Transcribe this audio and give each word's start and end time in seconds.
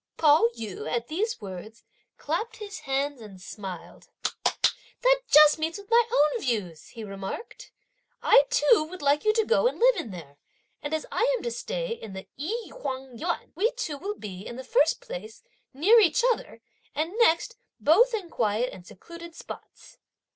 Pao 0.17 0.49
yü 0.57 0.91
at 0.91 1.09
these 1.09 1.39
words 1.39 1.83
clapped 2.17 2.55
his 2.57 2.79
hands 2.89 3.21
and 3.21 3.39
smiled. 3.39 4.09
"That 5.03 5.21
just 5.29 5.59
meets 5.59 5.77
with 5.77 5.91
my 5.91 6.03
own 6.11 6.41
views!" 6.41 6.87
he 6.87 7.03
remarked; 7.03 7.71
"I 8.19 8.45
too 8.49 8.83
would 8.83 9.03
like 9.03 9.25
you 9.25 9.31
to 9.33 9.45
go 9.45 9.67
and 9.67 9.77
live 9.77 9.97
in 9.97 10.09
there; 10.09 10.37
and 10.81 10.91
as 10.95 11.05
I 11.11 11.31
am 11.37 11.43
to 11.43 11.51
stay 11.51 11.89
in 11.91 12.13
the 12.13 12.25
I 12.39 12.69
Hung 12.81 13.15
Yuan, 13.19 13.51
we 13.53 13.73
two 13.73 13.99
will 13.99 14.15
be, 14.15 14.43
in 14.43 14.55
the 14.55 14.63
first 14.63 15.01
place, 15.01 15.43
near 15.71 15.99
each 15.99 16.23
other; 16.33 16.61
and 16.95 17.13
next, 17.19 17.57
both 17.79 18.15
in 18.15 18.31
quiet 18.31 18.73
and 18.73 18.87
secluded 18.87 19.35
spots." 19.35 19.99